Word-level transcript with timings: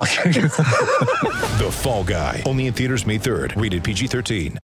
The 1.54 1.70
Fall 1.70 2.04
Guy. 2.04 2.42
Only 2.46 2.66
in 2.66 2.74
theaters 2.74 3.06
May 3.06 3.18
3rd. 3.18 3.60
Rated 3.60 3.84
PG-13. 3.84 4.58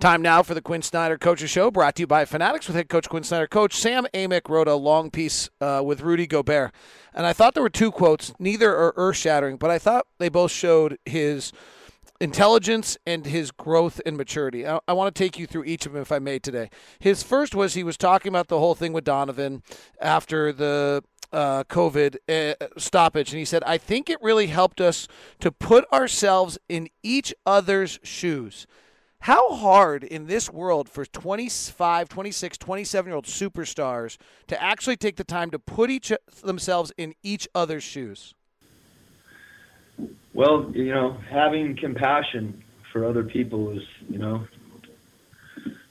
Time 0.00 0.20
now 0.20 0.42
for 0.42 0.52
the 0.52 0.60
Quin 0.60 0.82
Snyder 0.82 1.16
Coaches 1.16 1.48
Show, 1.48 1.70
brought 1.70 1.94
to 1.96 2.02
you 2.02 2.06
by 2.06 2.24
Fanatics 2.24 2.66
with 2.66 2.76
head 2.76 2.88
coach 2.88 3.08
Quin 3.08 3.22
Snyder. 3.22 3.46
Coach 3.46 3.74
Sam 3.74 4.06
Amick 4.12 4.48
wrote 4.48 4.68
a 4.68 4.74
long 4.74 5.10
piece 5.10 5.48
uh, 5.60 5.80
with 5.84 6.00
Rudy 6.02 6.26
Gobert, 6.26 6.72
and 7.14 7.24
I 7.24 7.32
thought 7.32 7.54
there 7.54 7.62
were 7.62 7.70
two 7.70 7.92
quotes. 7.92 8.34
Neither 8.38 8.76
are 8.76 8.92
earth 8.96 9.16
shattering, 9.16 9.56
but 9.56 9.70
I 9.70 9.78
thought 9.78 10.06
they 10.18 10.28
both 10.28 10.50
showed 10.50 10.98
his 11.06 11.52
intelligence 12.20 12.98
and 13.06 13.26
his 13.26 13.50
growth 13.50 14.00
and 14.04 14.16
maturity. 14.16 14.66
I, 14.66 14.80
I 14.88 14.92
want 14.92 15.14
to 15.14 15.18
take 15.18 15.38
you 15.38 15.46
through 15.46 15.64
each 15.64 15.86
of 15.86 15.92
them, 15.92 16.02
if 16.02 16.12
I 16.12 16.18
may, 16.18 16.40
today. 16.40 16.68
His 16.98 17.22
first 17.22 17.54
was 17.54 17.74
he 17.74 17.84
was 17.84 17.96
talking 17.96 18.28
about 18.28 18.48
the 18.48 18.58
whole 18.58 18.74
thing 18.74 18.92
with 18.92 19.04
Donovan 19.04 19.62
after 20.00 20.52
the 20.52 21.04
uh, 21.32 21.64
COVID 21.64 22.16
uh, 22.28 22.66
stoppage, 22.78 23.30
and 23.32 23.38
he 23.38 23.44
said, 23.44 23.62
I 23.64 23.78
think 23.78 24.08
it 24.08 24.18
really 24.22 24.48
helped 24.48 24.80
us 24.80 25.08
to 25.40 25.50
put 25.50 25.90
ourselves 25.92 26.58
in 26.68 26.88
each 27.02 27.34
other's 27.44 27.98
shoes. 28.02 28.66
How 29.20 29.54
hard 29.54 30.04
in 30.04 30.26
this 30.26 30.50
world 30.52 30.88
for 30.88 31.04
25, 31.04 32.08
26, 32.08 32.58
27 32.58 33.08
year 33.08 33.16
old 33.16 33.24
superstars 33.24 34.18
to 34.46 34.62
actually 34.62 34.96
take 34.96 35.16
the 35.16 35.24
time 35.24 35.50
to 35.50 35.58
put 35.58 35.90
each 35.90 36.12
themselves 36.44 36.92
in 36.96 37.14
each 37.22 37.48
other's 37.54 37.82
shoes? 37.82 38.34
Well, 40.34 40.70
you 40.74 40.94
know, 40.94 41.16
having 41.30 41.76
compassion 41.76 42.62
for 42.92 43.04
other 43.04 43.24
people 43.24 43.70
is, 43.70 43.82
you 44.08 44.18
know, 44.18 44.46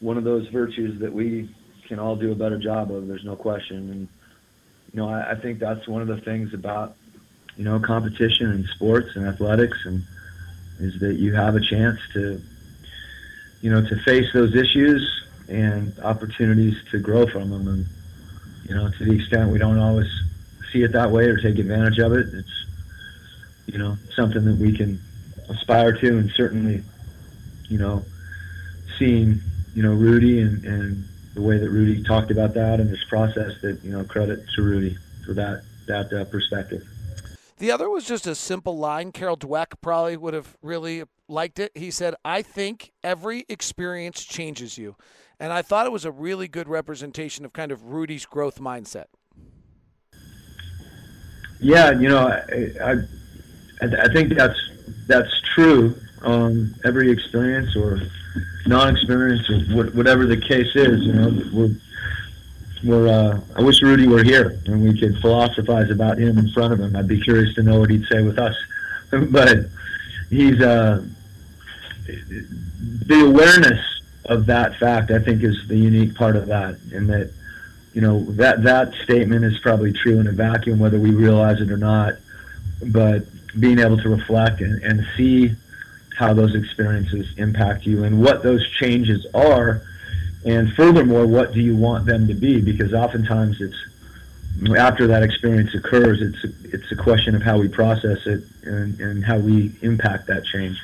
one 0.00 0.16
of 0.16 0.24
those 0.24 0.48
virtues 0.48 0.98
that 1.00 1.12
we 1.12 1.54
can 1.86 1.98
all 1.98 2.16
do 2.16 2.32
a 2.32 2.34
better 2.34 2.58
job 2.58 2.90
of. 2.90 3.06
There's 3.06 3.24
no 3.24 3.36
question. 3.36 3.90
And, 3.90 4.08
you 4.92 5.00
know, 5.00 5.08
I, 5.08 5.32
I 5.32 5.34
think 5.36 5.58
that's 5.58 5.86
one 5.86 6.02
of 6.02 6.08
the 6.08 6.18
things 6.18 6.52
about, 6.54 6.96
you 7.56 7.64
know, 7.64 7.78
competition 7.80 8.50
in 8.50 8.66
sports 8.74 9.10
and 9.14 9.26
athletics 9.26 9.78
and 9.84 10.02
is 10.80 10.98
that 11.00 11.16
you 11.16 11.34
have 11.34 11.56
a 11.56 11.60
chance 11.60 12.00
to, 12.14 12.40
you 13.60 13.70
know, 13.70 13.86
to 13.86 13.96
face 14.02 14.26
those 14.32 14.54
issues 14.54 15.24
and 15.48 15.98
opportunities 16.00 16.74
to 16.90 16.98
grow 16.98 17.26
from 17.26 17.50
them. 17.50 17.68
And, 17.68 17.86
you 18.64 18.74
know, 18.74 18.90
to 18.90 19.04
the 19.04 19.12
extent 19.12 19.50
we 19.50 19.58
don't 19.58 19.78
always 19.78 20.08
see 20.72 20.82
it 20.82 20.92
that 20.92 21.10
way 21.10 21.24
or 21.24 21.36
take 21.36 21.58
advantage 21.58 21.98
of 21.98 22.12
it, 22.12 22.32
it's, 22.32 22.66
you 23.66 23.78
know, 23.78 23.96
something 24.16 24.44
that 24.44 24.56
we 24.56 24.76
can 24.76 25.00
aspire 25.48 25.92
to, 25.92 26.18
and 26.18 26.30
certainly, 26.36 26.82
you 27.68 27.78
know, 27.78 28.04
seeing, 28.98 29.40
you 29.74 29.82
know, 29.82 29.92
Rudy 29.92 30.40
and, 30.40 30.64
and 30.64 31.08
the 31.34 31.42
way 31.42 31.58
that 31.58 31.70
Rudy 31.70 32.02
talked 32.02 32.30
about 32.30 32.54
that 32.54 32.80
and 32.80 32.90
this 32.90 33.04
process, 33.08 33.52
that 33.62 33.80
you 33.82 33.92
know, 33.92 34.04
credit 34.04 34.40
to 34.56 34.62
Rudy 34.62 34.96
for 35.24 35.34
that 35.34 35.62
that 35.86 36.12
uh, 36.12 36.24
perspective. 36.24 36.82
The 37.58 37.70
other 37.70 37.90
was 37.90 38.04
just 38.06 38.26
a 38.26 38.34
simple 38.34 38.78
line. 38.78 39.12
Carol 39.12 39.36
Dweck 39.36 39.74
probably 39.82 40.16
would 40.16 40.32
have 40.32 40.56
really 40.62 41.04
liked 41.28 41.58
it. 41.58 41.72
He 41.74 41.90
said, 41.90 42.14
I 42.24 42.40
think 42.40 42.92
every 43.04 43.44
experience 43.50 44.24
changes 44.24 44.78
you. 44.78 44.96
And 45.38 45.52
I 45.52 45.60
thought 45.62 45.86
it 45.86 45.92
was 45.92 46.04
a 46.04 46.10
really 46.10 46.48
good 46.48 46.68
representation 46.68 47.44
of 47.44 47.52
kind 47.52 47.70
of 47.70 47.84
Rudy's 47.84 48.24
growth 48.24 48.58
mindset. 48.60 49.06
Yeah, 51.60 51.92
you 51.92 52.08
know, 52.08 52.28
I, 52.28 52.94
I, 53.82 54.04
I 54.04 54.12
think 54.12 54.34
that's 54.34 54.58
that's 55.06 55.42
true. 55.54 55.94
Um, 56.22 56.74
every 56.84 57.10
experience 57.10 57.74
or 57.76 58.00
non-experience 58.66 59.48
or 59.48 59.84
whatever 59.90 60.26
the 60.26 60.36
case 60.36 60.74
is, 60.74 61.02
you 61.02 61.12
know, 61.12 61.42
we're 61.52 61.74
we're. 62.84 63.08
Uh, 63.08 63.40
I 63.56 63.62
wish 63.62 63.82
Rudy 63.82 64.06
were 64.06 64.22
here 64.22 64.58
and 64.66 64.82
we 64.82 64.98
could 64.98 65.18
philosophize 65.18 65.90
about 65.90 66.18
him 66.18 66.38
in 66.38 66.50
front 66.50 66.72
of 66.72 66.80
him. 66.80 66.96
I'd 66.96 67.08
be 67.08 67.20
curious 67.20 67.54
to 67.54 67.62
know 67.62 67.80
what 67.80 67.90
he'd 67.90 68.06
say 68.06 68.22
with 68.22 68.38
us. 68.38 68.56
but 69.10 69.66
he's 70.28 70.60
uh, 70.60 71.04
the 72.06 73.24
awareness 73.26 73.80
of 74.26 74.46
that 74.46 74.76
fact. 74.76 75.10
I 75.10 75.18
think 75.18 75.42
is 75.42 75.66
the 75.68 75.76
unique 75.76 76.14
part 76.14 76.36
of 76.36 76.46
that, 76.46 76.78
and 76.92 77.08
that 77.08 77.32
you 77.92 78.00
know 78.00 78.24
that 78.32 78.62
that 78.62 78.94
statement 79.04 79.44
is 79.44 79.58
probably 79.58 79.92
true 79.92 80.20
in 80.20 80.26
a 80.26 80.32
vacuum, 80.32 80.78
whether 80.78 80.98
we 80.98 81.10
realize 81.10 81.60
it 81.60 81.70
or 81.70 81.76
not. 81.76 82.14
But 82.86 83.24
being 83.58 83.78
able 83.80 83.98
to 83.98 84.08
reflect 84.08 84.60
and, 84.60 84.82
and 84.82 85.06
see 85.16 85.56
how 86.20 86.34
those 86.34 86.54
experiences 86.54 87.26
impact 87.38 87.86
you 87.86 88.04
and 88.04 88.22
what 88.22 88.42
those 88.42 88.68
changes 88.74 89.26
are, 89.34 89.82
and 90.44 90.72
furthermore, 90.74 91.26
what 91.26 91.52
do 91.52 91.60
you 91.60 91.74
want 91.74 92.06
them 92.06 92.28
to 92.28 92.34
be? 92.34 92.60
Because 92.60 92.94
oftentimes 92.94 93.60
it's 93.60 93.76
after 94.76 95.06
that 95.06 95.22
experience 95.22 95.74
occurs, 95.74 96.20
it's 96.20 96.44
a, 96.44 96.76
it's 96.76 96.92
a 96.92 96.96
question 96.96 97.34
of 97.34 97.42
how 97.42 97.58
we 97.58 97.68
process 97.68 98.26
it 98.26 98.44
and, 98.62 99.00
and 99.00 99.24
how 99.24 99.38
we 99.38 99.72
impact 99.80 100.26
that 100.26 100.44
change. 100.44 100.78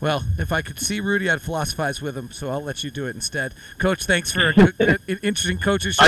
Well, 0.00 0.24
if 0.38 0.50
I 0.50 0.62
could 0.62 0.80
see 0.80 1.00
Rudy, 1.00 1.30
I'd 1.30 1.42
philosophize 1.42 2.02
with 2.02 2.16
him. 2.16 2.32
So 2.32 2.50
I'll 2.50 2.62
let 2.62 2.82
you 2.82 2.90
do 2.90 3.06
it 3.06 3.14
instead. 3.14 3.54
Coach, 3.78 4.04
thanks 4.04 4.32
for 4.32 4.50
a, 4.50 4.74
an 4.80 4.98
interesting 5.22 5.58
coaches. 5.58 5.98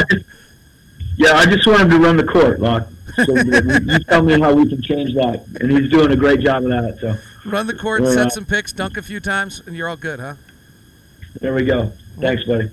Yeah, 1.16 1.32
I 1.32 1.46
just 1.46 1.66
want 1.66 1.80
him 1.82 1.90
to 1.90 1.98
run 1.98 2.16
the 2.16 2.24
court, 2.24 2.60
Locke. 2.60 2.88
So 3.24 3.34
you 3.34 3.98
tell 4.04 4.22
me 4.22 4.40
how 4.40 4.52
we 4.54 4.68
can 4.68 4.82
change 4.82 5.14
that, 5.14 5.44
and 5.60 5.70
he's 5.70 5.90
doing 5.90 6.10
a 6.10 6.16
great 6.16 6.40
job 6.40 6.64
of 6.64 6.70
that. 6.70 6.98
So 7.00 7.16
run 7.48 7.66
the 7.66 7.74
court, 7.74 8.06
set 8.06 8.26
uh, 8.26 8.30
some 8.30 8.44
picks, 8.44 8.72
dunk 8.72 8.96
a 8.96 9.02
few 9.02 9.20
times, 9.20 9.62
and 9.66 9.76
you're 9.76 9.88
all 9.88 9.96
good, 9.96 10.18
huh? 10.18 10.34
There 11.40 11.54
we 11.54 11.64
go. 11.64 11.92
Thanks, 12.18 12.44
buddy. 12.44 12.70